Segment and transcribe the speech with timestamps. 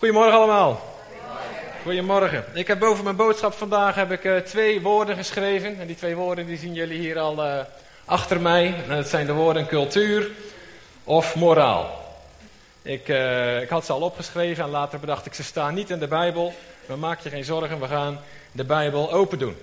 [0.00, 0.80] Goedemorgen allemaal.
[1.82, 2.44] Goedemorgen.
[2.54, 5.80] Ik heb boven mijn boodschap vandaag heb ik, uh, twee woorden geschreven.
[5.80, 7.58] En die twee woorden die zien jullie hier al uh,
[8.04, 8.74] achter mij.
[8.88, 10.30] En dat zijn de woorden cultuur
[11.04, 12.14] of moraal.
[12.82, 15.98] Ik, uh, ik, had ze al opgeschreven en later bedacht ik, ze staan niet in
[15.98, 16.54] de Bijbel.
[16.86, 18.20] Maar maak je geen zorgen, we gaan
[18.52, 19.56] de Bijbel open doen.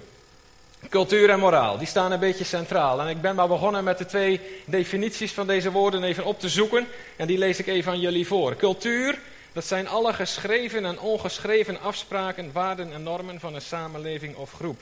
[0.89, 3.01] Cultuur en moraal, die staan een beetje centraal.
[3.01, 6.49] En ik ben maar begonnen met de twee definities van deze woorden even op te
[6.49, 6.87] zoeken.
[7.15, 8.55] En die lees ik even aan jullie voor.
[8.55, 9.19] Cultuur
[9.57, 14.81] dat zijn alle geschreven en ongeschreven afspraken, waarden en normen van een samenleving of groep.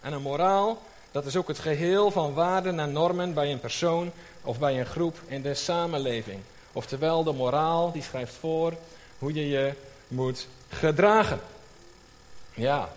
[0.00, 4.12] En een moraal, dat is ook het geheel van waarden en normen bij een persoon
[4.42, 6.40] of bij een groep in de samenleving.
[6.72, 8.72] Oftewel, de moraal die schrijft voor
[9.18, 9.72] hoe je je
[10.08, 11.40] moet gedragen.
[12.54, 12.88] Ja,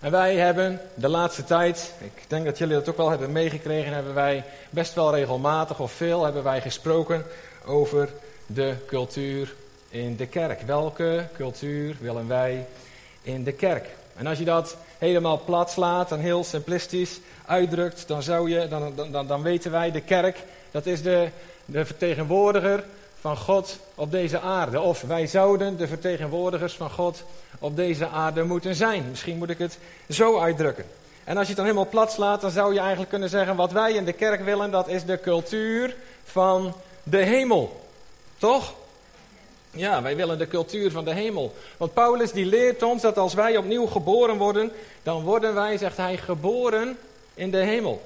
[0.00, 3.92] en wij hebben de laatste tijd, ik denk dat jullie dat ook wel hebben meegekregen,
[3.92, 7.26] hebben wij best wel regelmatig of veel hebben wij gesproken
[7.64, 8.08] over
[8.46, 9.54] de cultuur
[9.94, 10.60] in de kerk?
[10.60, 12.66] Welke cultuur willen wij
[13.22, 13.88] in de kerk?
[14.16, 18.92] En als je dat helemaal plat slaat en heel simplistisch uitdrukt, dan, zou je, dan,
[19.10, 20.38] dan, dan weten wij, de kerk,
[20.70, 21.28] dat is de,
[21.64, 22.84] de vertegenwoordiger
[23.20, 24.80] van God op deze aarde.
[24.80, 27.22] Of wij zouden de vertegenwoordigers van God
[27.58, 29.04] op deze aarde moeten zijn.
[29.10, 30.84] Misschien moet ik het zo uitdrukken.
[31.24, 33.72] En als je het dan helemaal plat slaat, dan zou je eigenlijk kunnen zeggen: wat
[33.72, 37.80] wij in de kerk willen, dat is de cultuur van de hemel.
[38.38, 38.74] Toch?
[39.74, 41.54] Ja, wij willen de cultuur van de hemel.
[41.76, 44.72] Want Paulus die leert ons dat als wij opnieuw geboren worden,
[45.02, 46.98] dan worden wij, zegt hij, geboren
[47.34, 48.02] in de hemel.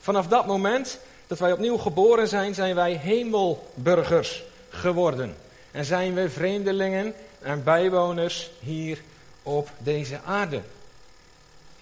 [0.00, 5.36] Vanaf dat moment dat wij opnieuw geboren zijn, zijn wij hemelburgers geworden.
[5.70, 8.98] En zijn we vreemdelingen en bijwoners hier
[9.42, 10.60] op deze aarde.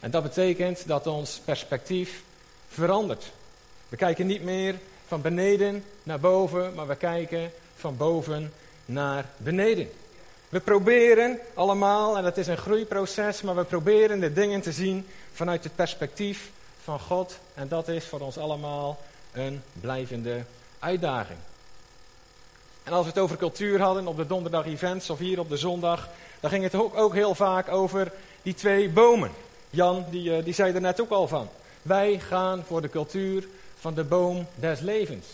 [0.01, 2.23] En dat betekent dat ons perspectief
[2.69, 3.33] verandert.
[3.89, 4.75] We kijken niet meer
[5.07, 8.53] van beneden naar boven, maar we kijken van boven
[8.87, 9.89] naar beneden.
[10.49, 15.07] We proberen allemaal, en dat is een groeiproces, maar we proberen de dingen te zien
[15.33, 16.51] vanuit het perspectief
[16.83, 17.39] van God.
[17.55, 18.99] En dat is voor ons allemaal
[19.33, 20.45] een blijvende
[20.79, 21.39] uitdaging.
[22.83, 25.57] En als we het over cultuur hadden op de donderdag events of hier op de
[25.57, 26.09] zondag,
[26.41, 28.13] dan ging het ook, heel vaak over
[28.43, 29.31] die twee bomen.
[29.71, 31.49] Jan, die, eh, die zei er net ook al van.
[31.83, 35.27] Wij gaan voor de cultuur van de boom des levens.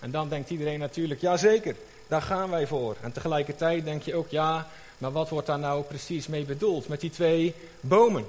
[0.00, 1.76] En dan denkt iedereen natuurlijk, ja zeker,
[2.08, 2.96] daar gaan wij voor.
[3.00, 4.66] En tegelijkertijd denk je ook, ja,
[4.98, 8.26] maar wat wordt daar nou precies mee bedoeld met die twee bomen?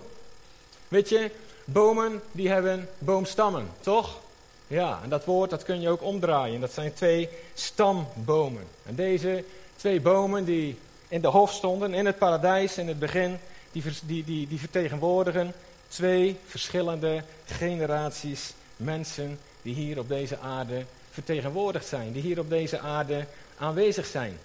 [0.88, 1.32] Weet je,
[1.66, 4.20] bomen die hebben boomstammen, toch?
[4.68, 6.62] Ja, en dat woord dat kun je ook omdraaien.
[6.62, 8.64] Dat zijn twee stambomen.
[8.86, 9.44] En deze
[9.76, 13.38] twee bomen die in de hof stonden, in het paradijs in het begin,
[13.72, 15.54] die, die, die, die vertegenwoordigen
[15.88, 22.12] twee verschillende generaties mensen die hier op deze aarde vertegenwoordigd zijn.
[22.12, 23.26] Die hier op deze aarde
[23.60, 24.40] aanwezig zijn.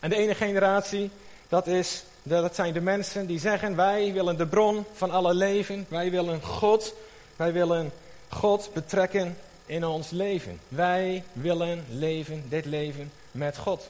[0.00, 1.10] En de ene generatie,
[1.48, 5.86] dat, is, dat zijn de mensen die zeggen: Wij willen de bron van alle leven.
[5.88, 6.94] Wij willen God.
[7.36, 7.92] Wij willen
[8.28, 10.60] God betrekken in ons leven.
[10.68, 13.88] Wij willen leven, dit leven met God.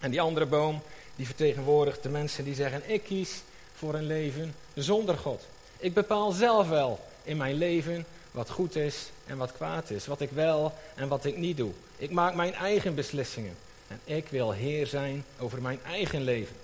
[0.00, 0.82] En die andere boom,
[1.16, 3.42] die vertegenwoordigt de mensen die zeggen: Ik kies
[3.74, 5.42] voor een leven zonder God.
[5.78, 10.06] Ik bepaal zelf wel in mijn leven wat goed is en wat kwaad is.
[10.06, 11.72] Wat ik wel en wat ik niet doe.
[11.96, 13.56] Ik maak mijn eigen beslissingen.
[13.88, 16.56] En ik wil Heer zijn over mijn eigen leven.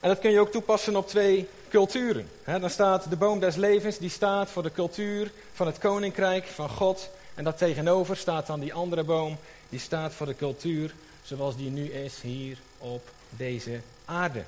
[0.00, 2.28] En dat kun je ook toepassen op twee culturen.
[2.44, 6.68] dan staat de boom des levens, die staat voor de cultuur van het koninkrijk van
[6.68, 7.10] God.
[7.34, 9.38] En dat tegenover staat dan die andere boom,
[9.68, 14.44] die staat voor de cultuur zoals die nu is hier op deze aarde.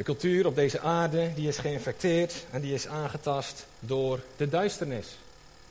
[0.00, 5.18] De cultuur op deze aarde die is geïnfecteerd en die is aangetast door de duisternis.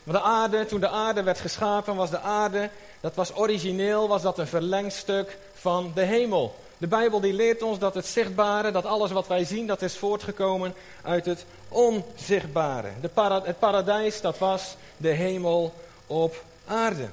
[0.04, 2.70] Want de aarde, toen de aarde werd geschapen, was de aarde,
[3.00, 6.56] dat was origineel, was dat een verlengstuk van de hemel.
[6.78, 9.98] De Bijbel die leert ons dat het zichtbare, dat alles wat wij zien, dat is
[9.98, 12.90] voortgekomen uit het onzichtbare.
[13.02, 15.74] De het paradijs, dat was de hemel
[16.08, 17.10] op aarde.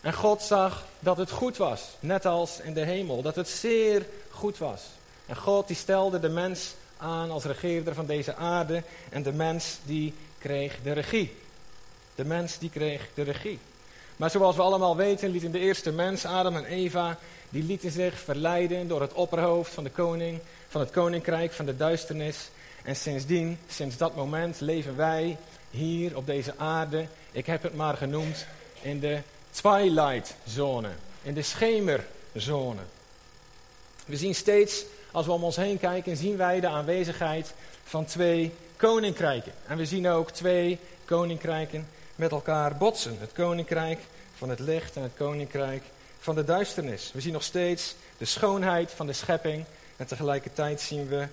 [0.00, 4.06] En God zag dat het goed was, net als in de hemel, dat het zeer
[4.30, 4.80] goed was.
[5.28, 9.78] En God die stelde de mens aan als regeerder van deze aarde en de mens
[9.84, 11.36] die kreeg de regie.
[12.14, 13.58] De mens die kreeg de regie.
[14.16, 18.18] Maar zoals we allemaal weten lieten de eerste mens, Adam en Eva, die lieten zich
[18.18, 22.48] verleiden door het opperhoofd van de koning, van het koninkrijk, van de duisternis.
[22.84, 25.36] En sindsdien, sinds dat moment, leven wij
[25.70, 28.46] hier op deze aarde, ik heb het maar genoemd,
[28.80, 29.18] in de
[29.50, 30.88] twilight zone,
[31.22, 32.80] in de schemerzone.
[34.06, 34.84] We zien steeds
[35.18, 37.54] als we om ons heen kijken, zien wij de aanwezigheid
[37.84, 39.52] van twee koninkrijken.
[39.66, 43.16] En we zien ook twee koninkrijken met elkaar botsen.
[43.20, 43.98] Het koninkrijk
[44.34, 45.82] van het licht en het koninkrijk
[46.18, 47.10] van de duisternis.
[47.12, 49.64] We zien nog steeds de schoonheid van de schepping
[49.96, 51.26] en tegelijkertijd zien we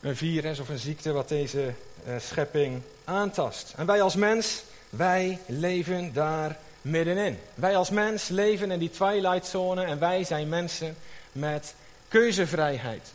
[0.00, 1.72] een virus of een ziekte wat deze
[2.06, 3.74] uh, schepping aantast.
[3.76, 7.38] En wij als mens, wij leven daar middenin.
[7.54, 10.96] Wij als mens leven in die twilight zone en wij zijn mensen
[11.32, 11.74] met
[12.08, 13.12] keuzevrijheid.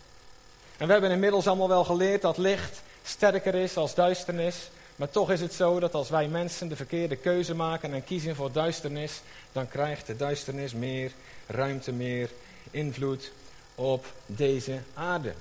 [0.78, 4.70] En we hebben inmiddels allemaal wel geleerd dat licht sterker is als duisternis.
[4.96, 8.36] Maar toch is het zo dat als wij mensen de verkeerde keuze maken en kiezen
[8.36, 9.22] voor duisternis,
[9.52, 11.12] dan krijgt de duisternis meer
[11.48, 12.30] ruimte, meer
[12.72, 13.32] invloed
[13.76, 15.34] op deze aarde.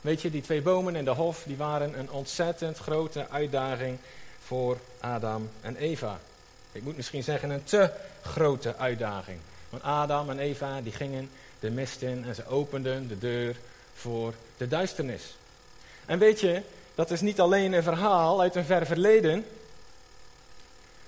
[0.00, 3.98] Weet je, die twee bomen in de hof, die waren een ontzettend grote uitdaging
[4.44, 6.20] voor Adam en Eva.
[6.72, 7.90] Ik moet misschien zeggen een te
[8.22, 9.38] grote uitdaging.
[9.70, 11.30] Want Adam en Eva die gingen
[11.60, 13.56] de mist in en ze openden de deur
[13.94, 15.36] voor de duisternis.
[16.06, 16.62] En weet je,
[16.94, 19.46] dat is niet alleen een verhaal uit een ver verleden.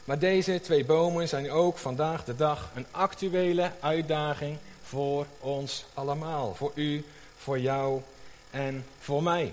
[0.05, 6.55] Maar deze twee bomen zijn ook vandaag de dag een actuele uitdaging voor ons allemaal.
[6.55, 7.05] Voor u,
[7.37, 8.01] voor jou
[8.51, 9.53] en voor mij.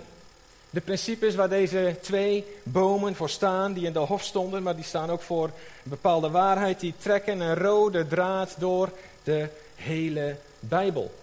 [0.70, 4.86] De principes waar deze twee bomen voor staan, die in de hof stonden, maar die
[4.86, 8.90] staan ook voor een bepaalde waarheid, die trekken een rode draad door
[9.24, 11.14] de hele Bijbel.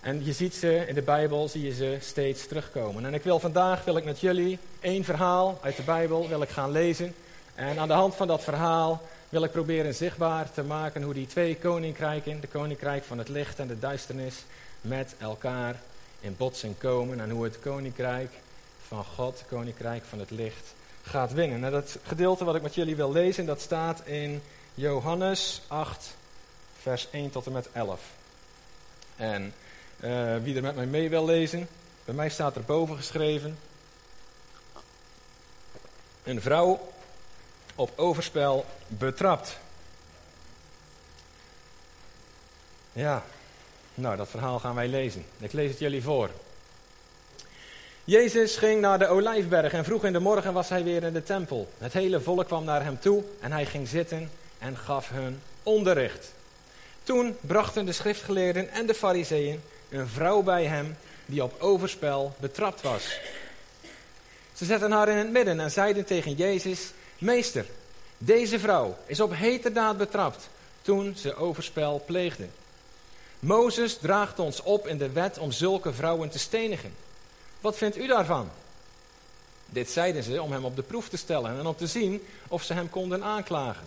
[0.00, 3.04] En je ziet ze in de Bijbel, zie je ze steeds terugkomen.
[3.04, 6.48] En ik wil vandaag, wil ik met jullie één verhaal uit de Bijbel wil ik
[6.48, 7.14] gaan lezen.
[7.54, 11.26] En aan de hand van dat verhaal wil ik proberen zichtbaar te maken hoe die
[11.26, 14.44] twee koninkrijken, de koninkrijk van het licht en de duisternis,
[14.80, 15.80] met elkaar
[16.20, 17.20] in botsing komen.
[17.20, 18.30] En hoe het koninkrijk
[18.86, 21.64] van God, het koninkrijk van het licht, gaat winnen.
[21.64, 24.42] En dat gedeelte wat ik met jullie wil lezen, dat staat in
[24.74, 26.16] Johannes 8,
[26.80, 28.00] vers 1 tot en met 11.
[29.16, 29.54] En
[30.00, 31.68] uh, wie er met mij mee wil lezen,
[32.04, 33.58] bij mij staat er boven geschreven.
[36.22, 36.92] Een vrouw
[37.74, 39.58] op overspel betrapt.
[42.92, 43.24] Ja,
[43.96, 45.24] nou dat verhaal gaan wij lezen.
[45.38, 46.30] Ik lees het jullie voor.
[48.04, 51.22] Jezus ging naar de olijfberg en vroeg in de morgen was hij weer in de
[51.22, 51.68] tempel.
[51.78, 56.32] Het hele volk kwam naar hem toe en hij ging zitten en gaf hun onderricht.
[57.02, 60.96] Toen brachten de schriftgeleerden en de fariseeën een vrouw bij hem
[61.26, 63.20] die op overspel betrapt was.
[64.52, 67.66] Ze zetten haar in het midden en zeiden tegen Jezus: Meester,
[68.18, 70.48] deze vrouw is op heterdaad betrapt
[70.82, 72.46] toen ze overspel pleegde.
[73.38, 76.94] Mozes draagt ons op in de wet om zulke vrouwen te stenigen.
[77.60, 78.50] Wat vindt u daarvan?
[79.66, 82.62] Dit zeiden ze om hem op de proef te stellen en om te zien of
[82.62, 83.86] ze hem konden aanklagen.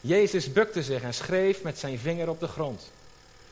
[0.00, 2.90] Jezus bukte zich en schreef met zijn vinger op de grond.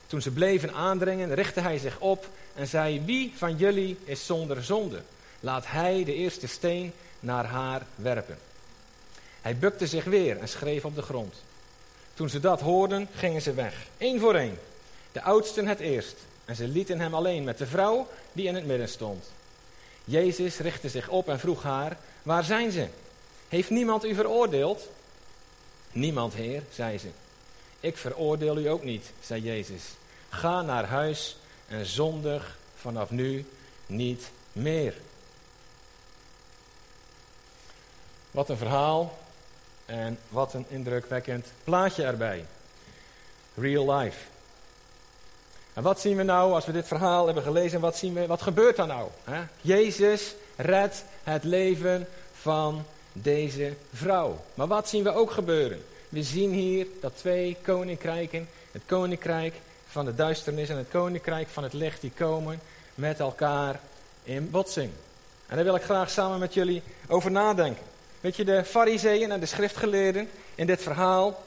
[0.06, 4.64] Toen ze bleven aandringen, richtte hij zich op en zei: Wie van jullie is zonder
[4.64, 5.02] zonde?
[5.40, 8.38] Laat hij de eerste steen naar haar werpen.
[9.40, 11.34] Hij bukte zich weer en schreef op de grond.
[12.14, 14.58] Toen ze dat hoorden, gingen ze weg, één voor één.
[15.12, 16.16] De oudsten het eerst.
[16.44, 19.24] En ze lieten hem alleen met de vrouw die in het midden stond.
[20.04, 22.88] Jezus richtte zich op en vroeg haar: Waar zijn ze?
[23.48, 24.88] Heeft niemand u veroordeeld?
[25.92, 27.08] Niemand, Heer, zei ze.
[27.80, 29.82] Ik veroordeel u ook niet, zei Jezus.
[30.28, 31.36] Ga naar huis
[31.68, 33.46] en zondig vanaf nu
[33.86, 34.94] niet meer.
[38.30, 39.18] Wat een verhaal
[39.86, 42.44] en wat een indrukwekkend plaatje erbij.
[43.54, 44.18] Real life.
[45.74, 47.80] En wat zien we nou als we dit verhaal hebben gelezen?
[47.80, 49.08] Wat, zien we, wat gebeurt er nou?
[49.24, 49.40] Hè?
[49.60, 54.44] Jezus redt het leven van deze vrouw.
[54.54, 55.84] Maar wat zien we ook gebeuren?
[56.08, 59.54] We zien hier dat twee koninkrijken, het koninkrijk
[59.86, 62.60] van de duisternis en het koninkrijk van het licht, die komen
[62.94, 63.80] met elkaar
[64.22, 64.90] in botsing.
[65.46, 67.84] En daar wil ik graag samen met jullie over nadenken.
[68.20, 71.42] Weet je, de fariseeën en de schriftgeleerden in dit verhaal,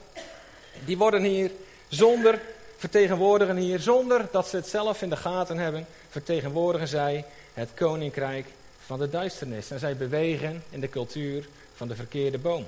[0.86, 1.52] die worden hier
[1.88, 2.40] zonder,
[2.84, 8.48] vertegenwoordigen hier, zonder dat ze het zelf in de gaten hebben, vertegenwoordigen zij het koninkrijk
[8.86, 9.72] van de duisternis.
[9.72, 12.68] En zij bewegen in de cultuur van de verkeerde boom.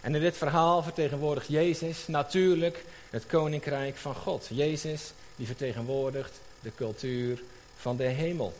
[0.00, 4.46] En in dit verhaal vertegenwoordigt Jezus natuurlijk het koninkrijk van God.
[4.50, 7.42] Jezus die vertegenwoordigt de cultuur
[7.76, 8.52] van de hemel.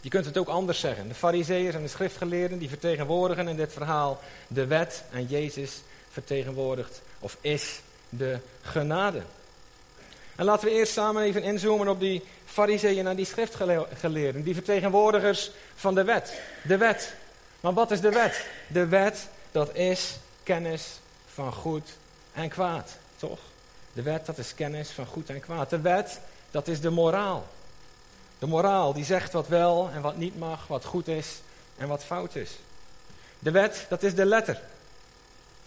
[0.00, 1.08] Je kunt het ook anders zeggen.
[1.08, 7.02] De fariseeërs en de schriftgeleerden die vertegenwoordigen in dit verhaal de wet en Jezus vertegenwoordigt
[7.18, 9.22] of is de genade.
[10.36, 15.50] En laten we eerst samen even inzoomen op die fariseeën en die schriftgeleerden, die vertegenwoordigers
[15.74, 16.40] van de wet.
[16.62, 17.14] De wet.
[17.60, 18.46] Maar wat is de wet?
[18.66, 20.98] De wet, dat is kennis
[21.32, 21.88] van goed
[22.32, 23.38] en kwaad, toch?
[23.92, 25.70] De wet, dat is kennis van goed en kwaad.
[25.70, 27.46] De wet, dat is de moraal.
[28.38, 31.40] De moraal die zegt wat wel en wat niet mag, wat goed is
[31.76, 32.50] en wat fout is.
[33.38, 34.60] De wet, dat is de letter.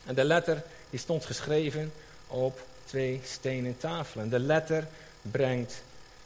[0.06, 1.94] En de letter die stond geschreven
[2.28, 4.30] op twee stenen tafelen.
[4.30, 4.88] De letter
[5.22, 5.82] brengt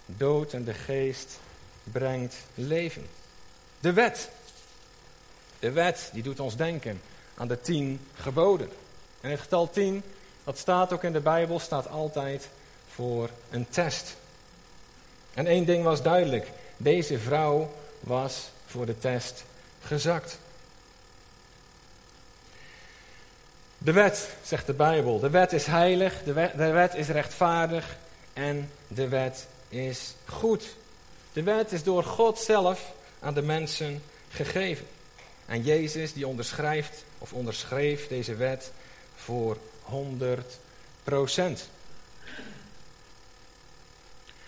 [0.06, 1.40] dood en de geest
[1.84, 3.08] brengt leven.
[3.80, 4.30] De wet.
[5.60, 7.02] De wet die doet ons denken
[7.36, 8.70] aan de tien geboden.
[9.22, 10.04] En het getal tien,
[10.44, 12.50] dat staat ook in de Bijbel, staat altijd
[12.88, 14.16] voor een test.
[15.34, 16.52] En één ding was duidelijk.
[16.78, 19.44] Deze vrouw was voor de test
[19.82, 20.38] gezakt.
[23.88, 26.34] De wet, zegt de Bijbel, de wet is heilig, de
[26.72, 27.98] wet, is rechtvaardig
[28.34, 30.76] en de wet is goed.
[31.34, 34.86] De wet is door God zelf aan de mensen gegeven.
[35.46, 38.72] En Jezus die onderschrijft of onderschreef deze wet
[39.16, 40.58] voor 100
[41.04, 41.70] procent.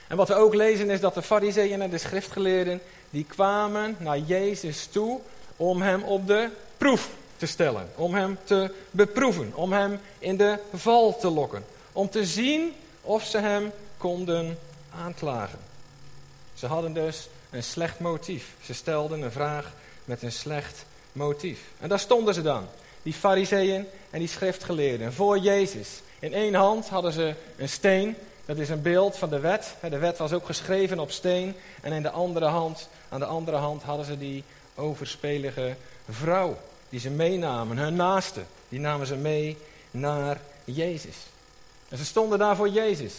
[0.07, 4.19] En wat we ook lezen is dat de fariseeën en de schriftgeleerden, die kwamen naar
[4.19, 5.19] Jezus toe
[5.55, 7.89] om hem op de proef te stellen.
[7.95, 11.65] Om hem te beproeven, om hem in de val te lokken.
[11.91, 14.57] Om te zien of ze hem konden
[14.95, 15.59] aanklagen.
[16.53, 18.53] Ze hadden dus een slecht motief.
[18.63, 19.71] Ze stelden een vraag
[20.05, 21.59] met een slecht motief.
[21.79, 22.67] En daar stonden ze dan,
[23.03, 26.01] die fariseeën en die schriftgeleerden, voor Jezus.
[26.19, 28.15] In één hand hadden ze een steen,
[28.45, 29.75] dat is een beeld van de wet.
[29.89, 31.55] De wet was ook geschreven op steen.
[31.81, 34.43] En in de andere hand, aan de andere hand hadden ze die
[34.75, 35.75] overspelige
[36.09, 36.57] vrouw
[36.89, 39.57] die ze meenamen, hun naaste, die namen ze mee
[39.91, 41.15] naar Jezus.
[41.89, 43.13] En ze stonden daar voor Jezus.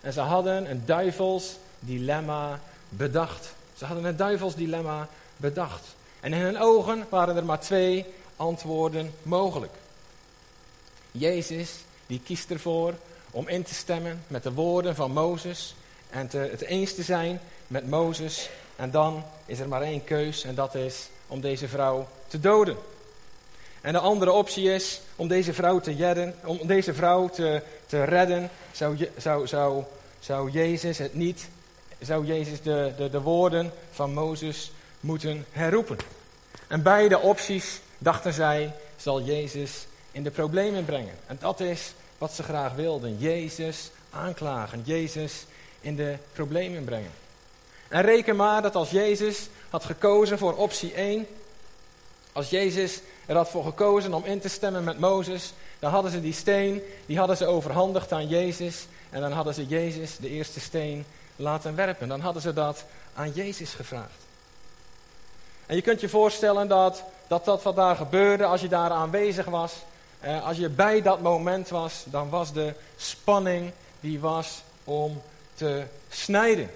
[0.00, 3.54] En ze hadden een duivels dilemma bedacht.
[3.76, 5.94] Ze hadden een duivels dilemma bedacht.
[6.20, 8.06] En in hun ogen waren er maar twee
[8.36, 9.72] antwoorden mogelijk.
[11.10, 11.70] Jezus,
[12.06, 12.94] die kiest ervoor
[13.30, 15.74] om in te stemmen met de woorden van Mozes
[16.10, 18.50] en te, het eens te zijn met Mozes.
[18.76, 22.76] En dan is er maar één keus en dat is om deze vrouw te doden.
[23.84, 28.04] En de andere optie is om deze vrouw te redden, om deze vrouw te, te
[28.04, 29.84] redden, zou, zou, zou,
[30.18, 31.48] zou Jezus het niet,
[32.00, 35.96] zou Jezus de, de, de woorden van Mozes moeten herroepen.
[36.66, 41.14] En beide opties, dachten zij, zal Jezus in de problemen brengen.
[41.26, 43.18] En dat is wat ze graag wilden.
[43.18, 45.46] Jezus aanklagen, Jezus
[45.80, 47.12] in de problemen brengen.
[47.88, 51.26] En reken maar dat als Jezus had gekozen voor optie 1,
[52.32, 56.20] als Jezus er had voor gekozen om in te stemmen met Mozes, dan hadden ze
[56.20, 58.86] die steen, die hadden ze overhandigd aan Jezus.
[59.10, 61.04] En dan hadden ze Jezus de eerste steen
[61.36, 62.08] laten werpen.
[62.08, 64.22] Dan hadden ze dat aan Jezus gevraagd.
[65.66, 69.46] En je kunt je voorstellen dat dat, dat wat daar gebeurde, als je daar aanwezig
[69.46, 69.72] was,
[70.20, 75.22] eh, als je bij dat moment was, dan was de spanning die was om
[75.54, 76.70] te snijden.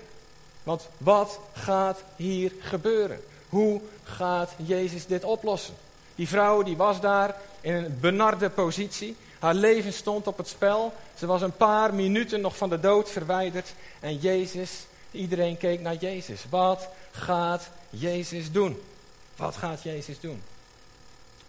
[0.62, 3.21] Want wat gaat hier gebeuren?
[3.49, 5.75] Hoe gaat Jezus dit oplossen?
[6.18, 9.16] Die vrouw die was daar in een benarde positie.
[9.38, 10.92] Haar leven stond op het spel.
[11.14, 13.75] Ze was een paar minuten nog van de dood verwijderd.
[14.00, 14.70] En Jezus,
[15.10, 16.44] iedereen keek naar Jezus.
[16.50, 18.82] Wat gaat Jezus doen?
[19.37, 20.42] Wat gaat Jezus doen?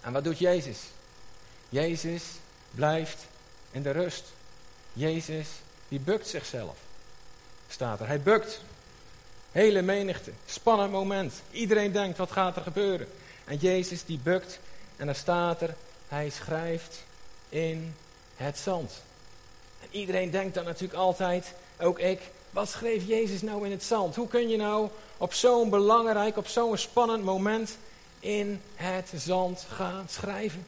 [0.02, 0.80] En wat doet Jezus?
[1.70, 2.24] Jezus
[2.72, 3.26] blijft
[3.72, 4.24] in de rust.
[4.94, 5.48] Jezus,
[5.88, 6.78] die bukt zichzelf.
[7.68, 8.08] Staat er.
[8.08, 8.62] Hij bukt.
[9.52, 10.32] Hele menigte.
[10.46, 11.34] Spannend moment.
[11.52, 13.08] Iedereen denkt, wat gaat er gebeuren?
[13.50, 14.60] En Jezus die bukt
[14.98, 15.76] en dan staat er,
[16.08, 17.04] hij schrijft
[17.50, 17.96] in
[18.36, 18.92] het zand.
[19.82, 24.16] En iedereen denkt dan natuurlijk altijd, ook ik, wat schreef Jezus nou in het zand?
[24.16, 27.78] Hoe kun je nou op zo'n belangrijk, op zo'n spannend moment
[28.20, 30.66] in het zand gaan schrijven?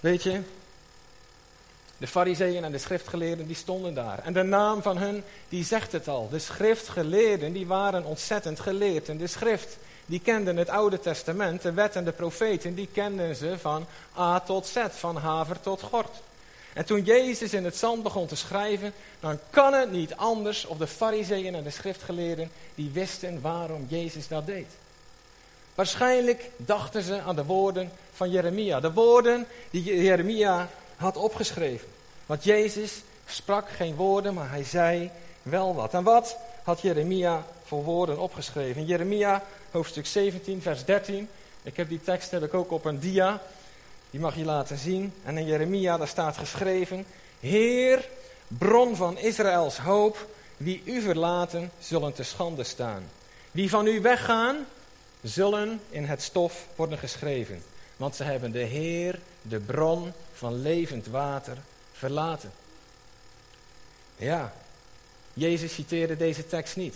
[0.00, 0.40] Weet je,
[1.98, 4.18] de fariseeën en de schriftgeleerden die stonden daar.
[4.24, 6.28] En de naam van hun, die zegt het al.
[6.28, 9.76] De schriftgeleerden, die waren ontzettend geleerd in de schrift.
[10.06, 13.86] Die kenden het Oude Testament, de wet en de profeten, die kenden ze van
[14.18, 16.20] A tot Z, van haver tot gort.
[16.72, 20.76] En toen Jezus in het zand begon te schrijven, dan kan het niet anders of
[20.76, 24.66] de fariseeën en de schriftgeleerden, die wisten waarom Jezus dat deed.
[25.74, 28.80] Waarschijnlijk dachten ze aan de woorden van Jeremia.
[28.80, 31.88] De woorden die Jeremia had opgeschreven.
[32.26, 35.10] Want Jezus sprak geen woorden, maar hij zei
[35.42, 35.94] wel wat.
[35.94, 38.84] En wat had Jeremia voor woorden opgeschreven?
[38.84, 41.28] Jeremia, hoofdstuk 17, vers 13.
[41.62, 43.42] Ik heb die tekst heb ik ook op een dia.
[44.10, 45.12] Die mag je laten zien.
[45.24, 47.04] En in Jeremia, daar staat geschreven:
[47.40, 48.08] Heer,
[48.48, 53.04] bron van Israëls hoop, wie u verlaten, zullen te schande staan.
[53.50, 54.66] Wie van u weggaan,
[55.22, 57.62] zullen in het stof worden geschreven.
[57.96, 61.56] Want ze hebben de Heer, de bron van levend water,
[61.92, 62.52] verlaten.
[64.16, 64.52] Ja,
[65.32, 66.94] Jezus citeerde deze tekst niet.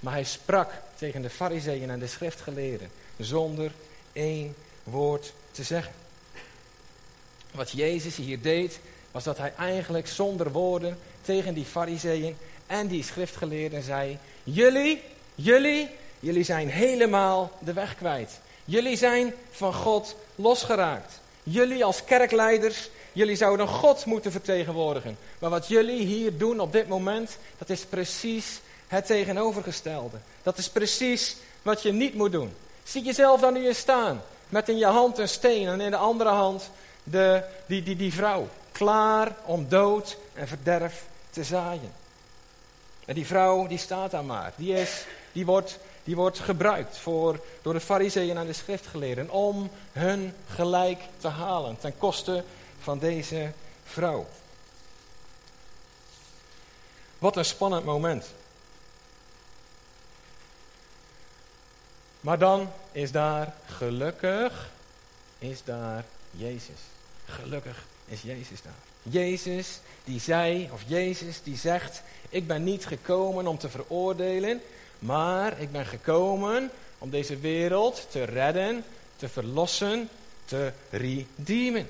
[0.00, 3.70] Maar hij sprak tegen de fariseeën en de schriftgeleerden, zonder
[4.12, 5.92] één woord te zeggen.
[7.50, 12.36] Wat Jezus hier deed, was dat hij eigenlijk zonder woorden tegen die fariseeën
[12.66, 15.02] en die schriftgeleerden zei, jullie,
[15.34, 15.88] jullie,
[16.20, 18.40] jullie zijn helemaal de weg kwijt.
[18.64, 21.20] Jullie zijn van God losgeraakt.
[21.42, 25.18] Jullie als kerkleiders, jullie zouden God moeten vertegenwoordigen.
[25.38, 30.16] Maar wat jullie hier doen op dit moment, dat is precies het tegenovergestelde.
[30.42, 32.54] Dat is precies wat je niet moet doen.
[32.84, 35.96] Zie jezelf dan nu eens staan, met in je hand een steen en in de
[35.96, 36.70] andere hand
[37.02, 38.48] de, die, die, die vrouw.
[38.72, 41.92] Klaar om dood en verderf te zaaien.
[43.04, 44.52] En die vrouw, die staat daar maar.
[44.56, 49.70] Die, is, die, wordt, die wordt gebruikt voor, door de fariseeën en de schriftgeleerden om
[49.92, 52.44] hun gelijk te halen ten koste
[52.80, 53.52] van deze
[53.84, 54.26] vrouw.
[57.18, 58.26] Wat een spannend moment.
[62.28, 64.70] Maar dan is daar gelukkig,
[65.38, 66.80] is daar Jezus.
[67.24, 68.72] Gelukkig is Jezus daar.
[69.02, 74.60] Jezus die zei, of Jezus die zegt, ik ben niet gekomen om te veroordelen,
[74.98, 78.84] maar ik ben gekomen om deze wereld te redden,
[79.16, 80.08] te verlossen,
[80.44, 81.88] te redeemen.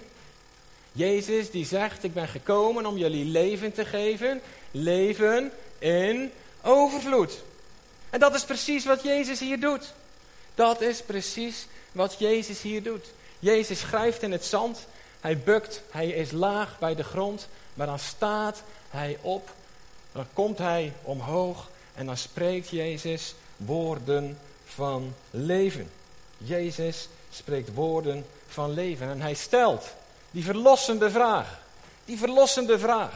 [0.92, 4.40] Jezus die zegt, ik ben gekomen om jullie leven te geven,
[4.71, 7.42] leven in overvloed.
[8.11, 9.97] En dat is precies wat Jezus hier doet.
[10.59, 13.07] Dat is precies wat Jezus hier doet.
[13.38, 14.87] Jezus schrijft in het zand,
[15.21, 19.50] hij bukt, hij is laag bij de grond, maar dan staat hij op,
[20.12, 25.91] dan komt hij omhoog en dan spreekt Jezus woorden van leven.
[26.38, 29.85] Jezus spreekt woorden van leven en hij stelt
[30.31, 31.61] die verlossende vraag.
[32.05, 33.15] Die verlossende vraag.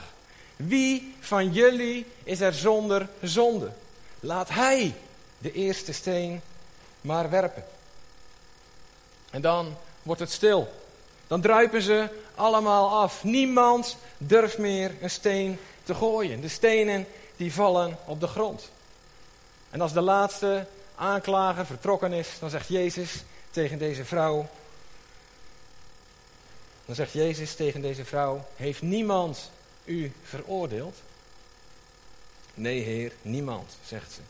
[0.57, 3.71] Wie van jullie is er zonder zonde?
[4.21, 4.95] Laat hij
[5.39, 6.41] de eerste steen
[7.03, 7.65] maar werpen.
[9.31, 10.73] En dan wordt het stil.
[11.27, 13.25] Dan druipen ze allemaal af.
[13.25, 16.41] Niemand durft meer een steen te gooien.
[16.41, 18.71] De stenen die vallen op de grond.
[19.71, 24.49] En als de laatste aanklager vertrokken is, dan zegt Jezus tegen deze vrouw.
[26.85, 29.51] Dan zegt Jezus tegen deze vrouw: Heeft niemand
[29.85, 30.97] u veroordeeld?
[32.55, 34.21] Nee, Heer, niemand, zegt ze.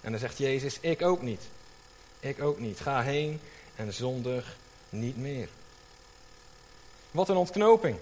[0.00, 1.42] En dan zegt Jezus: Ik ook niet.
[2.20, 2.80] Ik ook niet.
[2.80, 3.40] Ga heen
[3.76, 4.56] en zondig
[4.88, 5.48] niet meer.
[7.10, 7.98] Wat een ontknoping.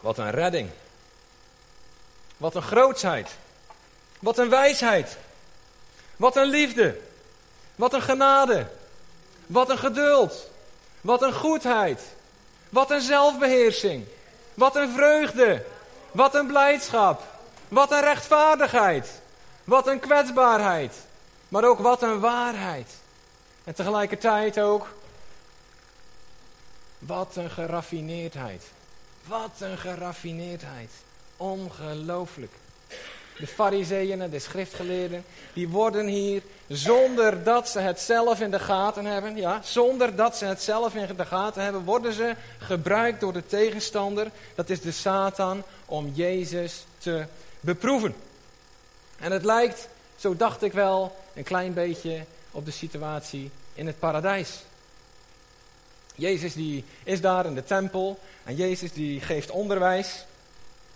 [0.00, 0.70] Wat een redding.
[2.36, 3.36] Wat een grootsheid.
[4.20, 5.16] Wat een wijsheid.
[6.16, 7.00] Wat een liefde.
[7.76, 8.70] Wat een genade.
[9.46, 10.50] Wat een geduld.
[11.00, 12.02] Wat een goedheid.
[12.68, 14.06] Wat een zelfbeheersing.
[14.54, 15.64] Wat een vreugde.
[16.10, 17.37] Wat een blijdschap.
[17.68, 19.20] Wat een rechtvaardigheid.
[19.64, 20.94] Wat een kwetsbaarheid.
[21.48, 22.90] Maar ook wat een waarheid.
[23.64, 24.88] En tegelijkertijd ook.
[26.98, 28.62] Wat een geraffineerdheid.
[29.26, 30.90] Wat een geraffineerdheid.
[31.36, 32.52] Ongelooflijk.
[33.38, 38.58] De fariseeën en de schriftgeleerden, die worden hier zonder dat ze het zelf in de
[38.58, 43.20] gaten hebben, ja, zonder dat ze het zelf in de gaten hebben, worden ze gebruikt
[43.20, 47.26] door de tegenstander, dat is de Satan, om Jezus te
[47.60, 48.14] beproeven.
[49.18, 53.98] En het lijkt, zo dacht ik wel, een klein beetje op de situatie in het
[53.98, 54.62] paradijs.
[56.14, 60.24] Jezus die is daar in de tempel en Jezus die geeft onderwijs.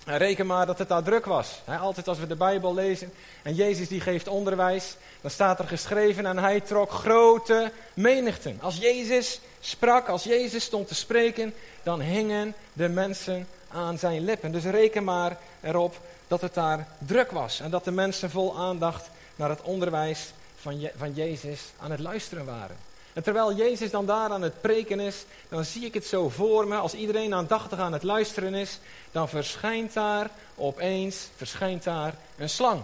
[0.05, 1.61] En reken maar dat het daar druk was.
[1.81, 6.27] altijd als we de Bijbel lezen en Jezus die geeft onderwijs, dan staat er geschreven
[6.27, 8.59] en hij trok grote menigten.
[8.61, 14.53] Als Jezus sprak, als Jezus stond te spreken, dan hingen de mensen aan zijn lippen.
[14.53, 19.11] Dus reken maar erop dat het daar druk was en dat de mensen vol aandacht
[19.37, 22.77] naar het onderwijs van, van Jezus aan het luisteren waren.
[23.13, 26.67] En terwijl Jezus dan daar aan het preken is, dan zie ik het zo voor
[26.67, 26.77] me.
[26.77, 28.79] Als iedereen aandachtig aan het luisteren is,
[29.11, 32.83] dan verschijnt daar opeens verschijnt daar een slang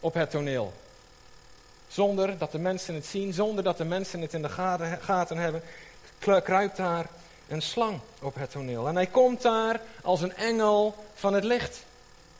[0.00, 0.72] op het toneel.
[1.92, 4.48] Zonder dat de mensen het zien, zonder dat de mensen het in de
[5.00, 5.62] gaten hebben,
[6.18, 7.06] kruipt daar
[7.48, 8.88] een slang op het toneel.
[8.88, 11.84] En hij komt daar als een engel van het licht.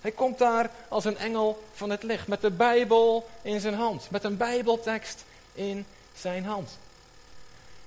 [0.01, 4.11] Hij komt daar als een engel van het licht, met de Bijbel in zijn hand,
[4.11, 5.87] met een Bijbeltekst in
[6.17, 6.79] zijn hand.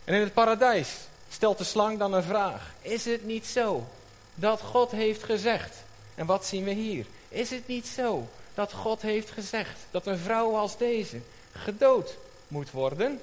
[0.04, 0.96] En in het paradijs
[1.30, 2.74] stelt de slang dan een vraag.
[2.82, 3.88] Is het niet zo
[4.36, 5.76] dat God heeft gezegd?
[6.16, 7.06] En wat zien we hier?
[7.30, 11.20] Is het niet zo dat God heeft gezegd dat een vrouw als deze
[11.58, 13.22] gedood moet worden?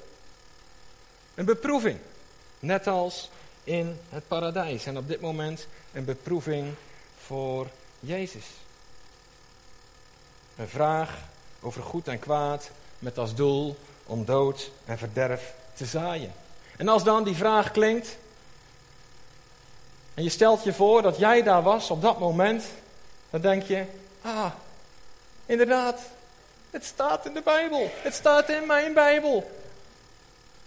[1.35, 1.99] Een beproeving,
[2.59, 3.31] net als
[3.65, 4.87] in het paradijs.
[4.87, 6.75] En op dit moment een beproeving
[7.19, 7.69] voor
[8.01, 8.47] Jezus.
[10.57, 11.19] Een vraag
[11.61, 16.33] over goed en kwaad met als doel om dood en verderf te zaaien.
[16.77, 18.17] En als dan die vraag klinkt,
[20.15, 22.65] en je stelt je voor dat jij daar was op dat moment,
[23.31, 23.85] dan denk je,
[24.23, 24.53] ah,
[25.47, 26.01] inderdaad,
[26.73, 27.91] het staat in de Bijbel.
[27.95, 29.51] Het staat in mijn Bijbel.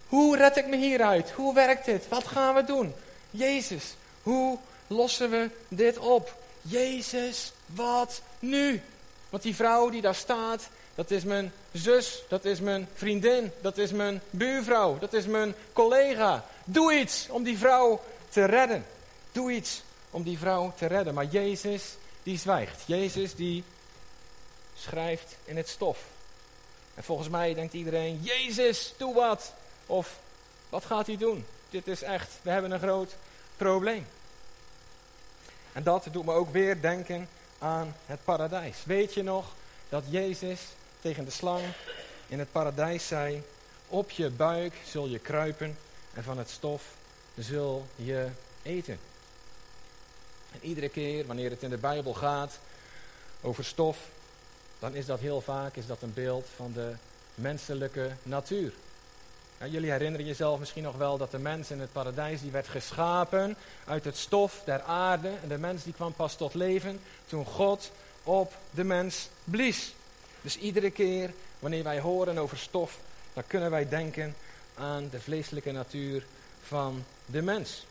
[0.08, 1.32] Hoe red ik me hieruit?
[1.32, 2.08] Hoe werkt dit?
[2.08, 2.94] Wat gaan we doen?
[3.30, 6.36] Jezus, hoe lossen we dit op?
[6.62, 8.82] Jezus, wat nu?
[9.30, 13.78] Want die vrouw die daar staat, dat is mijn zus, dat is mijn vriendin, dat
[13.78, 16.46] is mijn buurvrouw, dat is mijn collega.
[16.63, 18.86] Doe iets om die vrouw te redden.
[19.32, 21.13] Doe iets om die vrouw te redden.
[21.13, 21.84] Maar Jezus,
[22.24, 22.84] die zwijgt.
[22.86, 23.63] Jezus, die
[24.78, 26.04] schrijft in het stof.
[26.94, 29.54] En volgens mij denkt iedereen, Jezus, doe wat.
[29.86, 30.20] Of,
[30.70, 31.46] wat gaat hij doen?
[31.70, 33.16] Dit is echt, we hebben een groot
[33.58, 34.08] probleem.
[35.74, 38.78] En dat doet me ook weer denken aan het paradijs.
[38.86, 39.54] Weet je nog
[39.90, 40.62] dat Jezus
[41.02, 41.64] tegen de slang
[42.28, 43.44] in het paradijs zei:
[43.88, 45.78] Op je buik zul je kruipen
[46.14, 46.84] en van het stof
[47.38, 48.28] zul je
[48.62, 49.00] eten.
[50.52, 52.60] En iedere keer wanneer het in de Bijbel gaat
[53.42, 53.98] over stof,
[54.86, 56.93] dan is dat heel vaak is dat een beeld van de
[57.36, 58.74] menselijke natuur.
[59.69, 63.56] jullie herinneren jezelf misschien nog wel dat de mens in het paradijs die werd geschapen
[63.86, 65.32] uit het stof der aarde.
[65.41, 67.91] En de mens die kwam pas tot leven toen God
[68.24, 69.93] op de mens blies.
[70.41, 73.00] Dus iedere keer wanneer wij horen over stof,
[73.34, 74.36] dan kunnen wij denken
[74.76, 76.26] aan de vleeselijke natuur
[76.63, 77.86] van de mens.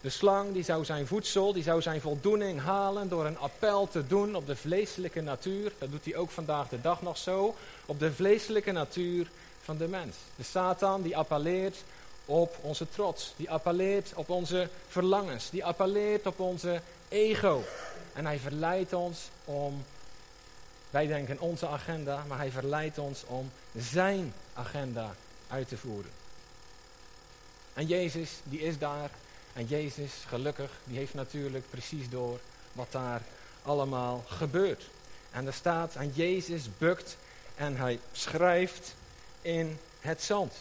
[0.00, 4.06] De slang die zou zijn voedsel, die zou zijn voldoening halen door een appel te
[4.06, 5.72] doen op de vleeselijke natuur.
[5.78, 7.54] Dat doet hij ook vandaag de dag nog zo.
[7.86, 9.30] Op de vleeselijke natuur
[9.62, 10.16] van de mens.
[10.36, 11.76] De Satan die appelleert
[12.24, 13.32] op onze trots.
[13.36, 15.50] Die appelleert op onze verlangens.
[15.50, 17.62] Die appelleert op onze ego.
[18.12, 19.84] En hij verleidt ons om,
[20.90, 25.14] wij denken onze agenda, maar hij verleidt ons om zijn agenda
[25.48, 26.10] uit te voeren.
[27.74, 29.10] En Jezus, die is daar
[29.52, 32.38] en Jezus, gelukkig, die heeft natuurlijk precies door
[32.72, 33.22] wat daar
[33.62, 34.84] allemaal gebeurt.
[35.30, 37.16] En er staat, en Jezus bukt
[37.54, 38.94] en hij schrijft
[39.42, 40.52] in het zand.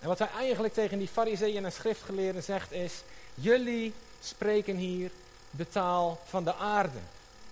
[0.00, 3.02] En wat hij eigenlijk tegen die fariseeën en schriftgeleerden zegt is,
[3.34, 5.10] jullie spreken hier
[5.50, 6.98] de taal van de aarde.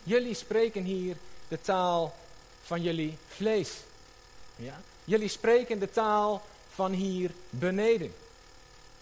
[0.03, 1.17] Jullie spreken hier
[1.49, 2.15] de taal
[2.63, 3.71] van jullie vlees.
[4.57, 4.81] Ja?
[5.05, 6.43] Jullie spreken de taal
[6.75, 8.15] van hier beneden.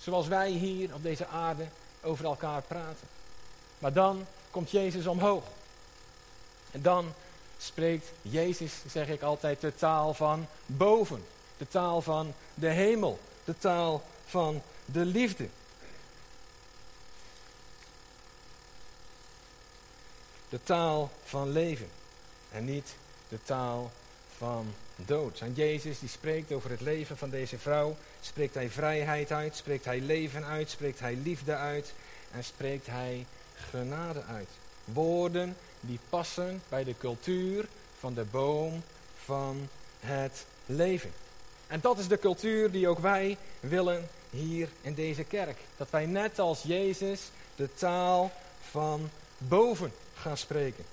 [0.05, 1.67] Zoals wij hier op deze aarde
[2.03, 3.09] over elkaar praten.
[3.79, 5.45] Maar dan komt Jezus omhoog.
[6.71, 7.13] En dan
[7.59, 11.25] spreekt Jezus, zeg ik altijd, de taal van boven.
[11.57, 13.19] De taal van de hemel.
[13.45, 15.49] De taal van de liefde.
[20.49, 21.89] De taal van leven.
[22.51, 22.95] En niet
[23.29, 23.93] de taal
[24.37, 25.41] van dood.
[25.41, 27.97] En Jezus die spreekt over het leven van deze vrouw.
[28.27, 31.93] Spreekt hij vrijheid uit, spreekt hij leven uit, spreekt hij liefde uit
[32.33, 33.27] en spreekt hij
[33.71, 34.49] genade uit.
[34.85, 38.83] Woorden die passen bij de cultuur van de boom
[39.25, 39.69] van
[40.01, 41.13] het leven.
[41.67, 45.59] En dat is de cultuur die ook wij willen hier in deze kerk.
[45.77, 47.21] Dat wij net als Jezus
[47.57, 48.33] de taal
[48.71, 50.85] van boven gaan spreken.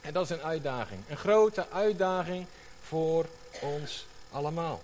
[0.00, 1.00] En dat is een uitdaging.
[1.08, 2.46] Een grote uitdaging
[2.82, 3.26] voor
[3.60, 4.82] ons allemaal.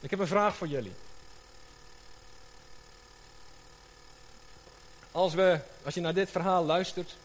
[0.00, 0.92] Ik heb een vraag voor jullie.
[5.12, 7.16] Als, we, als je naar dit verhaal luistert,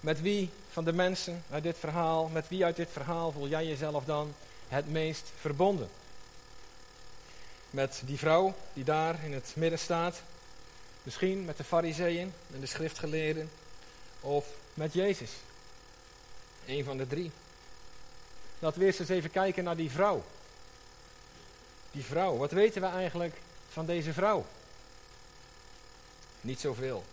[0.00, 3.66] met wie van de mensen uit dit verhaal, met wie uit dit verhaal voel jij
[3.66, 4.34] jezelf dan
[4.68, 5.88] het meest verbonden?
[7.70, 10.22] Met die vrouw die daar in het midden staat,
[11.02, 13.50] misschien met de fariseeën en de schriftgeleerden,
[14.20, 15.30] of met Jezus.
[16.66, 17.30] Een van de drie.
[18.58, 20.24] Laten we eerst eens even kijken naar die vrouw.
[21.94, 23.34] Die vrouw, wat weten we eigenlijk
[23.68, 24.44] van deze vrouw?
[26.40, 27.04] Niet zoveel.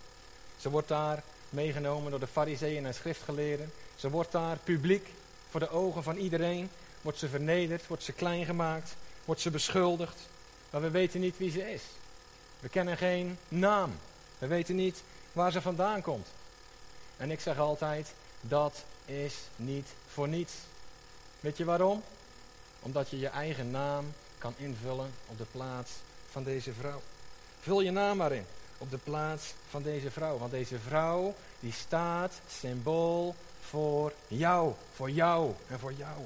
[0.56, 3.72] Ze wordt daar meegenomen door de fariseeën en schriftgeleerden.
[3.96, 5.08] Ze wordt daar publiek
[5.50, 6.70] voor de ogen van iedereen.
[7.02, 10.20] Wordt ze vernederd, wordt ze klein gemaakt, wordt ze beschuldigd.
[10.70, 11.82] Maar we weten niet wie ze is.
[12.60, 13.92] We kennen geen naam.
[14.38, 16.28] We weten niet waar ze vandaan komt.
[17.16, 20.52] En ik zeg altijd, dat is niet voor niets.
[21.40, 22.02] Weet je waarom?
[22.80, 25.90] Omdat je je eigen naam kan invullen op de plaats
[26.30, 27.00] van deze vrouw.
[27.60, 28.44] Vul je naam maar in
[28.78, 30.38] op de plaats van deze vrouw.
[30.38, 36.18] Want deze vrouw die staat symbool voor jou, voor jou en voor jou.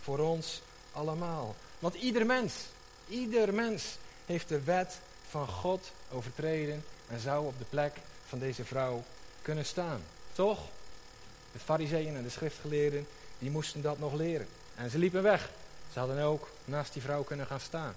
[0.00, 1.54] Voor ons allemaal.
[1.78, 2.54] Want ieder mens,
[3.08, 7.92] ieder mens heeft de wet van God overtreden en zou op de plek
[8.26, 9.04] van deze vrouw
[9.42, 10.02] kunnen staan.
[10.32, 10.60] Toch?
[11.52, 13.06] De fariseeën en de schriftgeleerden,
[13.38, 14.48] die moesten dat nog leren.
[14.74, 15.50] En ze liepen weg.
[15.92, 17.94] Ze hadden ook naast die vrouw kunnen gaan staan.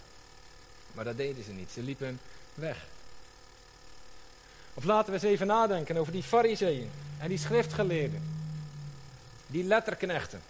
[0.91, 1.71] Maar dat deden ze niet.
[1.71, 2.19] Ze liepen
[2.53, 2.77] weg.
[4.73, 8.23] Of laten we eens even nadenken over die fariseeën en die schriftgeleerden.
[9.47, 10.41] Die letterknechten.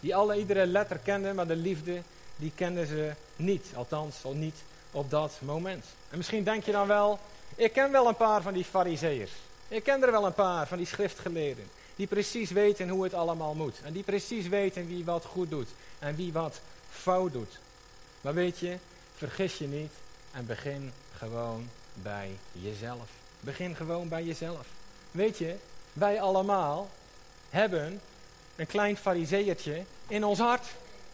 [0.00, 2.02] Die alle iedere letter kenden, maar de liefde,
[2.36, 3.66] die kenden ze niet.
[3.74, 5.84] Althans, al niet op dat moment.
[6.10, 7.18] En misschien denk je dan wel,
[7.54, 9.32] ik ken wel een paar van die fariseeërs.
[9.68, 11.68] Ik ken er wel een paar van die schriftgeleerden.
[11.96, 13.80] Die precies weten hoe het allemaal moet.
[13.84, 15.68] En die precies weten wie wat goed doet.
[15.98, 16.60] En wie wat
[16.94, 17.58] fout doet.
[18.20, 18.78] Maar weet je,
[19.16, 19.92] vergis je niet
[20.32, 23.08] en begin gewoon bij jezelf.
[23.40, 24.66] Begin gewoon bij jezelf.
[25.10, 25.56] Weet je,
[25.92, 26.90] wij allemaal
[27.50, 28.00] hebben
[28.56, 30.66] een klein fariseertje in ons hart.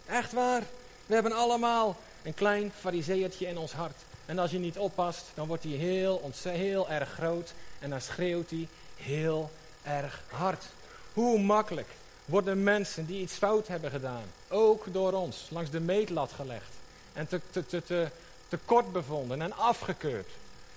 [0.05, 0.63] Echt waar.
[1.05, 3.97] We hebben allemaal een klein fariseertje in ons hart.
[4.25, 7.53] En als je niet oppast, dan wordt hij heel, heel erg groot.
[7.79, 9.51] En dan schreeuwt hij heel
[9.83, 10.65] erg hard.
[11.13, 11.87] Hoe makkelijk
[12.25, 16.73] worden mensen die iets fout hebben gedaan, ook door ons, langs de meetlat gelegd.
[17.13, 18.09] En te, te, te,
[18.47, 20.29] te, kort bevonden en afgekeurd.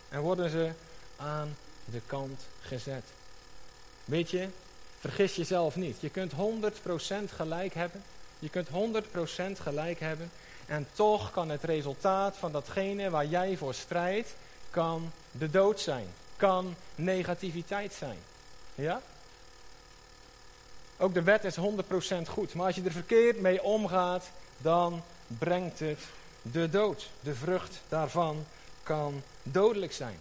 [0.09, 0.70] En worden ze
[1.16, 3.04] aan de kant gezet.
[4.04, 4.48] Weet je,
[4.98, 6.00] vergis jezelf niet.
[6.00, 6.37] Je kunt 100%
[7.35, 8.02] gelijk hebben.
[8.38, 8.72] Je kunt 100%
[9.61, 10.30] gelijk hebben.
[10.66, 14.35] En toch kan het resultaat van datgene waar jij voor strijdt,
[14.70, 16.07] kan de dood zijn.
[16.37, 18.18] Kan negativiteit zijn.
[18.74, 19.00] Ja?
[21.04, 21.60] Ook de wet is 100%
[22.28, 22.54] goed.
[22.54, 25.98] Maar als je er verkeerd mee omgaat, dan brengt het
[26.42, 27.10] de dood.
[27.20, 28.44] De vrucht daarvan
[28.82, 30.16] kan dodelijk zijn.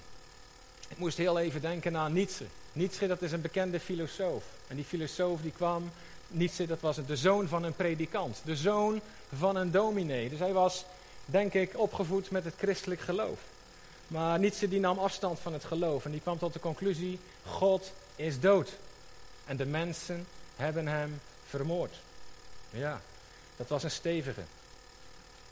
[0.87, 2.45] Ik moest heel even denken aan Nietzsche.
[2.73, 4.43] Nietzsche, dat is een bekende filosoof.
[4.67, 5.91] En die filosoof die kwam,
[6.27, 8.41] Nietzsche, dat was de zoon van een predikant.
[8.45, 9.01] De zoon
[9.37, 10.29] van een dominee.
[10.29, 10.85] Dus hij was,
[11.25, 13.39] denk ik, opgevoed met het christelijk geloof.
[14.07, 16.05] Maar Nietzsche die nam afstand van het geloof.
[16.05, 18.77] En die kwam tot de conclusie, God is dood.
[19.45, 21.95] En de mensen hebben hem vermoord.
[22.69, 23.01] Ja,
[23.55, 24.41] dat was een stevige.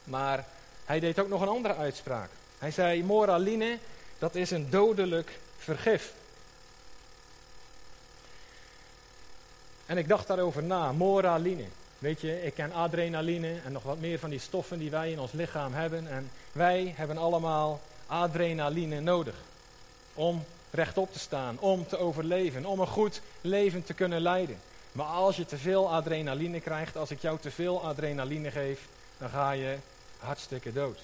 [0.04, 0.46] Maar
[0.86, 2.30] hij deed ook nog een andere uitspraak.
[2.58, 3.78] Hij zei, moraline,
[4.20, 6.14] dat is een dodelijk vergif.
[9.86, 11.66] En ik dacht daarover na, moraline.
[12.00, 15.20] Weet je, ik ken adrenaline en nog wat meer van die stoffen die wij in
[15.20, 16.08] ons lichaam hebben.
[16.08, 19.36] En wij hebben allemaal adrenaline nodig.
[20.14, 24.60] Om rechtop te staan, om te overleven, om een goed leven te kunnen leiden.
[24.92, 29.30] Maar als je te veel adrenaline krijgt, als ik jou te veel adrenaline geef, dan
[29.30, 29.78] ga je
[30.18, 31.00] hartstikke dood.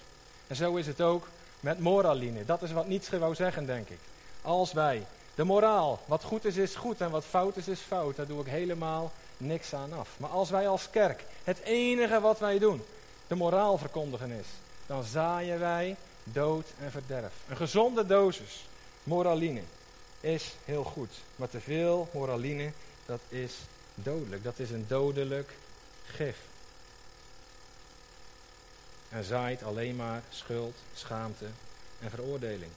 [0.48, 1.28] En zo is het ook
[1.60, 2.46] met moraline.
[2.46, 4.00] Dat is wat Nietzsche wou zeggen, denk ik.
[4.42, 8.16] Als wij de moraal, wat goed is, is goed en wat fout is, is fout,
[8.16, 10.10] daar doe ik helemaal niks aan af.
[10.18, 12.84] Maar als wij als kerk het enige wat wij doen,
[13.28, 14.48] de moraal verkondigen is,
[14.86, 17.34] dan zaaien wij dood en verderf.
[17.48, 18.66] Een gezonde dosis
[19.04, 19.62] moraline
[20.20, 21.12] is heel goed.
[21.36, 22.72] Maar te veel moraline,
[23.06, 23.54] dat is
[24.04, 24.44] dodelijk.
[24.44, 25.52] Dat is een dodelijk
[26.06, 26.38] gif.
[29.10, 31.46] En zaait alleen maar schuld, schaamte
[32.00, 32.72] en veroordeling.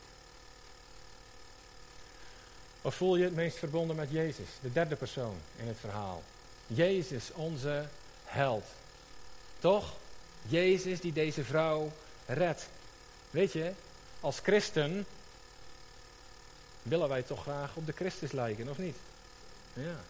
[2.82, 6.22] Of voel je het meest verbonden met Jezus, de derde persoon in het verhaal?
[6.66, 7.88] Jezus, onze
[8.24, 8.64] held.
[9.58, 9.96] Toch?
[10.42, 11.92] Jezus die deze vrouw
[12.26, 12.68] redt.
[13.30, 13.72] Weet je,
[14.20, 15.06] als christen
[16.82, 18.96] willen wij toch graag op de Christus lijken, of niet?
[19.72, 20.00] Ja.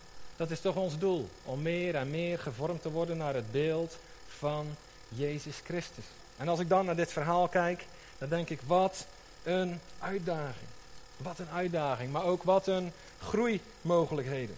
[0.40, 3.96] Dat is toch ons doel, om meer en meer gevormd te worden naar het beeld
[4.28, 4.76] van
[5.08, 6.04] Jezus Christus.
[6.36, 7.86] En als ik dan naar dit verhaal kijk,
[8.18, 9.06] dan denk ik, wat
[9.42, 10.68] een uitdaging.
[11.16, 14.56] Wat een uitdaging, maar ook wat een groeimogelijkheden.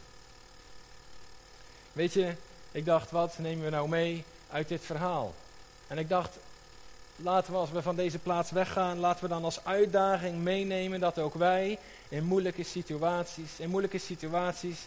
[1.92, 2.34] Weet je,
[2.72, 5.34] ik dacht, wat nemen we nou mee uit dit verhaal?
[5.86, 6.36] En ik dacht,
[7.16, 11.18] laten we als we van deze plaats weggaan, laten we dan als uitdaging meenemen dat
[11.18, 14.78] ook wij in moeilijke situaties, in moeilijke situaties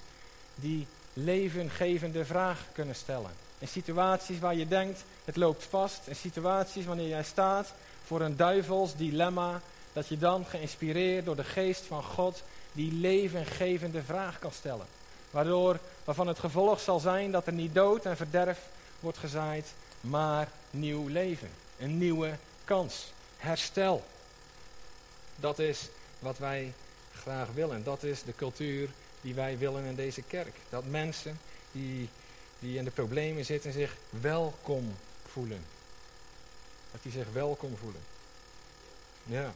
[0.56, 3.32] die levengevende vraag kunnen stellen.
[3.58, 6.08] In situaties waar je denkt, het loopt vast.
[6.08, 7.74] In situaties wanneer jij staat
[8.06, 9.62] voor een duivels dilemma,
[9.94, 14.86] dat je dan geïnspireerd door de geest van God die levengevende vraag kan stellen.
[15.32, 18.60] Waardoor, waarvan het gevolg zal zijn dat er niet dood en verderf
[19.00, 21.50] wordt gezaaid, maar nieuw leven.
[21.80, 23.13] Een nieuwe kans.
[23.38, 24.04] Herstel.
[25.36, 25.89] Dat is
[26.20, 26.74] wat wij
[27.13, 27.84] graag willen.
[27.84, 28.89] Dat is de cultuur
[29.26, 30.56] die wij willen in deze kerk.
[30.70, 31.40] Dat mensen
[31.72, 32.10] die,
[32.60, 34.96] die in de problemen zitten zich welkom
[35.32, 35.66] voelen.
[36.92, 38.02] Dat die zich welkom voelen.
[39.24, 39.54] Ja.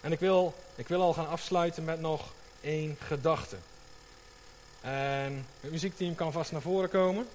[0.00, 3.56] En ik wil, ik wil al gaan afsluiten met nog één gedachte.
[4.80, 7.26] En het muziekteam kan vast naar voren komen.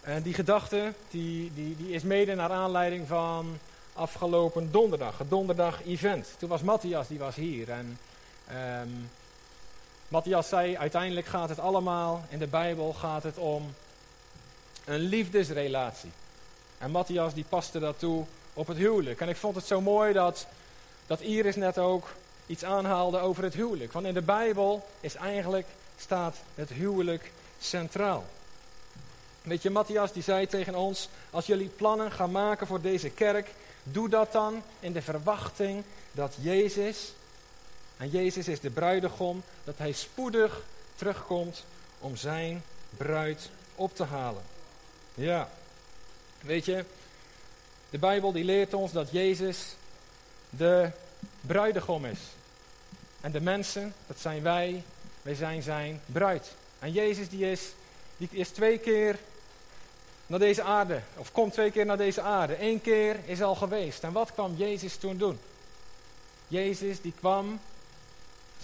[0.00, 3.58] En die gedachte die, die, die is mede naar aanleiding van
[3.92, 6.34] afgelopen donderdag, het donderdag event.
[6.38, 7.70] Toen was Matthias, die was hier.
[7.70, 7.98] En
[8.46, 8.88] Ehm,
[10.14, 13.74] Matthias zei, uiteindelijk gaat het allemaal, in de Bijbel gaat het om
[14.84, 16.10] een liefdesrelatie.
[16.78, 19.20] En Matthias die paste dat toe op het huwelijk.
[19.20, 20.46] En ik vond het zo mooi dat,
[21.06, 22.08] dat Iris net ook
[22.46, 23.92] iets aanhaalde over het huwelijk.
[23.92, 25.66] Want in de Bijbel is eigenlijk,
[25.98, 28.24] staat het huwelijk centraal.
[29.42, 33.48] Weet je, Matthias die zei tegen ons, als jullie plannen gaan maken voor deze kerk,
[33.82, 37.12] doe dat dan in de verwachting dat Jezus,
[38.04, 40.62] en Jezus is de bruidegom, dat hij spoedig
[40.94, 41.64] terugkomt
[41.98, 42.62] om zijn
[42.96, 44.42] bruid op te halen.
[45.14, 45.48] Ja,
[46.40, 46.84] weet je,
[47.90, 49.74] de Bijbel die leert ons dat Jezus
[50.50, 50.90] de
[51.40, 52.18] bruidegom is.
[53.20, 54.82] En de mensen, dat zijn wij,
[55.22, 56.54] wij zijn zijn bruid.
[56.78, 57.62] En Jezus die is,
[58.16, 59.18] die is twee keer
[60.26, 62.62] naar deze aarde, of komt twee keer naar deze aarde.
[62.62, 64.02] Eén keer is al geweest.
[64.02, 65.38] En wat kwam Jezus toen doen?
[66.48, 67.60] Jezus die kwam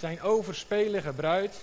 [0.00, 1.54] zijn overspelige bruid.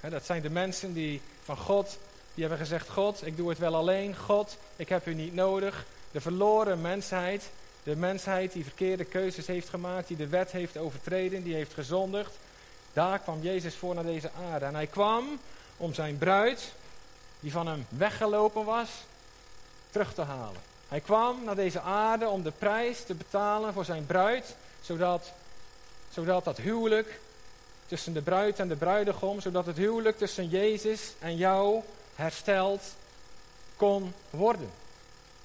[0.00, 1.98] Dat zijn de mensen die van God,
[2.34, 4.16] die hebben gezegd: God, ik doe het wel alleen.
[4.16, 5.84] God, ik heb u niet nodig.
[6.10, 7.50] De verloren mensheid,
[7.82, 12.30] de mensheid die verkeerde keuzes heeft gemaakt, die de wet heeft overtreden, die heeft gezondigd.
[12.92, 14.64] Daar kwam Jezus voor naar deze aarde.
[14.64, 15.40] En hij kwam
[15.76, 16.72] om zijn bruid,
[17.40, 18.88] die van hem weggelopen was,
[19.90, 20.60] terug te halen.
[20.88, 25.32] Hij kwam naar deze aarde om de prijs te betalen voor zijn bruid, zodat,
[26.10, 27.20] zodat dat huwelijk
[27.94, 31.82] tussen de bruid en de bruidegom, zodat het huwelijk tussen Jezus en jou
[32.14, 32.82] hersteld
[33.76, 34.70] kon worden.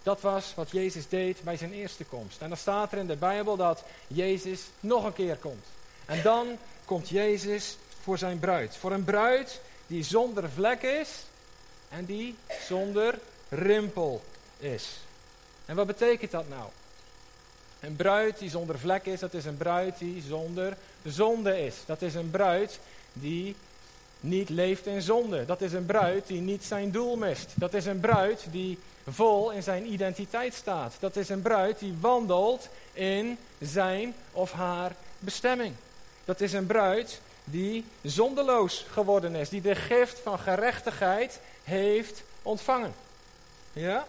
[0.04, 2.42] Dat was wat Jezus deed bij zijn eerste komst.
[2.42, 5.66] En dan staat er in de Bijbel dat Jezus nog een keer komt.
[6.06, 8.76] En dan komt Jezus voor zijn bruid.
[8.76, 11.10] Voor een bruid die zonder vlek is
[11.90, 12.36] en die
[12.68, 14.22] zonder rimpel
[14.58, 14.98] is.
[15.66, 16.70] En wat betekent dat nou?
[17.80, 21.76] Een bruid die zonder vlek is, dat is een bruid die zonder zonde is.
[21.86, 22.80] Dat is een bruid
[23.14, 23.56] die
[24.20, 25.46] niet leeft in zonde.
[25.46, 27.52] Dat is een bruid die niet zijn doel mist.
[27.56, 30.96] Dat is een bruid die vol in zijn identiteit staat.
[31.00, 35.74] Dat is een bruid die wandelt in zijn of haar bestemming.
[36.26, 42.94] Dat is een bruid die zondeloos geworden is, die de gift van gerechtigheid heeft ontvangen.
[43.74, 44.08] Ja?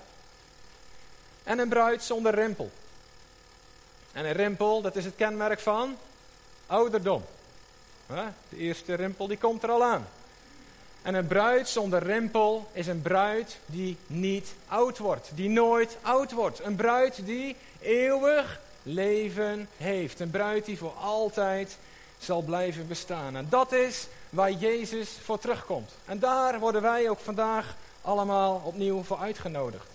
[1.43, 2.71] En een bruid zonder rimpel.
[4.13, 5.97] En een rimpel, dat is het kenmerk van
[6.67, 7.25] ouderdom.
[8.49, 10.07] De eerste rimpel die komt er al aan.
[11.03, 16.33] En een bruid zonder rimpel is een bruid die niet oud wordt, die nooit oud
[16.33, 16.65] wordt.
[16.65, 20.21] Een bruid die eeuwig leven heeft.
[20.21, 21.77] Een bruid die voor altijd
[22.19, 23.37] zal blijven bestaan.
[23.37, 25.91] En dat is waar Jezus voor terugkomt.
[26.05, 29.87] En daar worden wij ook vandaag allemaal opnieuw voor uitgenodigd.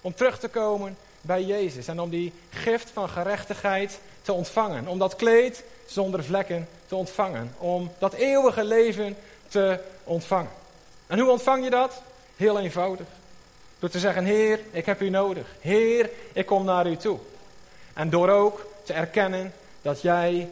[0.00, 4.86] Om terug te komen bij Jezus en om die gift van gerechtigheid te ontvangen.
[4.86, 7.54] Om dat kleed zonder vlekken te ontvangen.
[7.58, 9.16] Om dat eeuwige leven
[9.48, 10.50] te ontvangen.
[11.06, 12.02] En hoe ontvang je dat?
[12.36, 13.06] Heel eenvoudig.
[13.78, 15.46] Door te zeggen, Heer, ik heb u nodig.
[15.60, 17.18] Heer, ik kom naar u toe.
[17.92, 20.48] En door ook te erkennen dat jij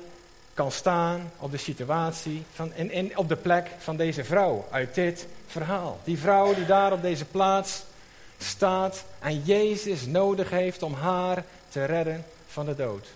[0.55, 2.73] kan staan op de situatie, van,
[3.15, 6.01] op de plek van deze vrouw uit dit verhaal.
[6.05, 7.83] Die vrouw die daar op deze plaats
[8.42, 13.09] staat en Jezus nodig heeft om haar te redden van de dood.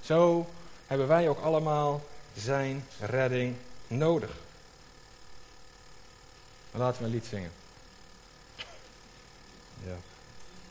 [0.00, 0.46] Zo
[0.86, 2.02] hebben wij ook allemaal
[2.36, 4.30] zijn redding nodig.
[6.70, 7.50] Laten we een lied zingen.